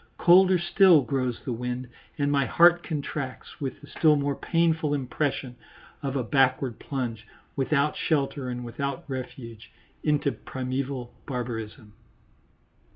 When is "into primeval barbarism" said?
10.03-11.93